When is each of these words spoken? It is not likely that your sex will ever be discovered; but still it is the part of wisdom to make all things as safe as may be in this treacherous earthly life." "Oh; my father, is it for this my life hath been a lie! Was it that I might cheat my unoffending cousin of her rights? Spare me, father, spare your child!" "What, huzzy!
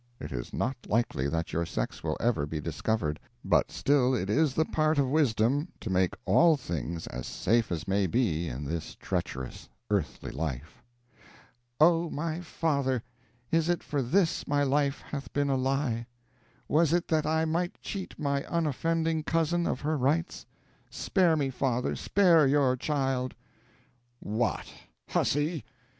It 0.19 0.31
is 0.31 0.51
not 0.51 0.75
likely 0.87 1.27
that 1.29 1.53
your 1.53 1.63
sex 1.63 2.03
will 2.03 2.17
ever 2.19 2.47
be 2.47 2.59
discovered; 2.59 3.19
but 3.45 3.69
still 3.69 4.15
it 4.15 4.31
is 4.31 4.55
the 4.55 4.65
part 4.65 4.97
of 4.97 5.07
wisdom 5.07 5.67
to 5.79 5.91
make 5.91 6.15
all 6.25 6.57
things 6.57 7.05
as 7.05 7.27
safe 7.27 7.71
as 7.71 7.87
may 7.87 8.07
be 8.07 8.49
in 8.49 8.65
this 8.65 8.95
treacherous 8.95 9.69
earthly 9.91 10.31
life." 10.31 10.81
"Oh; 11.79 12.09
my 12.09 12.39
father, 12.41 13.03
is 13.51 13.69
it 13.69 13.83
for 13.83 14.01
this 14.01 14.47
my 14.47 14.63
life 14.63 15.01
hath 15.01 15.31
been 15.33 15.51
a 15.51 15.55
lie! 15.55 16.07
Was 16.67 16.93
it 16.93 17.07
that 17.09 17.27
I 17.27 17.45
might 17.45 17.79
cheat 17.79 18.17
my 18.17 18.43
unoffending 18.45 19.21
cousin 19.23 19.67
of 19.67 19.81
her 19.81 19.99
rights? 19.99 20.47
Spare 20.89 21.35
me, 21.37 21.51
father, 21.51 21.95
spare 21.95 22.47
your 22.47 22.75
child!" 22.75 23.35
"What, 24.19 24.65
huzzy! 25.09 25.63